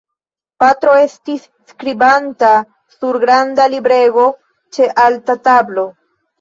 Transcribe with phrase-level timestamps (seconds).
[0.61, 2.51] Patro estis skribanta
[2.95, 4.27] sur granda librego
[4.79, 5.89] ĉe alta tablo.